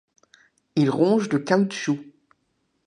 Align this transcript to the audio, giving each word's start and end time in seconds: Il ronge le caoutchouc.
Il 0.75 0.89
ronge 0.89 1.29
le 1.29 1.37
caoutchouc. 1.37 1.99